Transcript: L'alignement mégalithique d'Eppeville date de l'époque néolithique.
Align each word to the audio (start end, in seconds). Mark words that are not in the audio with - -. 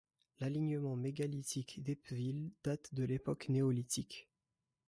L'alignement 0.39 0.95
mégalithique 0.95 1.83
d'Eppeville 1.83 2.49
date 2.63 2.95
de 2.95 3.03
l'époque 3.03 3.49
néolithique. 3.49 4.31